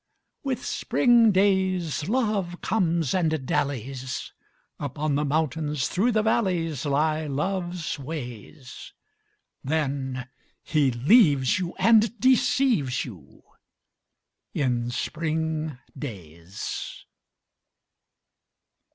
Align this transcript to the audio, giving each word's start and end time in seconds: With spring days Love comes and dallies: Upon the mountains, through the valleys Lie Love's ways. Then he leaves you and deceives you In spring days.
With 0.41 0.65
spring 0.65 1.31
days 1.31 2.09
Love 2.09 2.59
comes 2.61 3.13
and 3.13 3.45
dallies: 3.45 4.33
Upon 4.79 5.13
the 5.13 5.23
mountains, 5.23 5.87
through 5.87 6.11
the 6.13 6.23
valleys 6.23 6.87
Lie 6.87 7.27
Love's 7.27 7.99
ways. 7.99 8.93
Then 9.63 10.27
he 10.63 10.89
leaves 10.89 11.59
you 11.59 11.75
and 11.77 12.19
deceives 12.19 13.05
you 13.05 13.43
In 14.55 14.89
spring 14.89 15.77
days. 15.95 17.05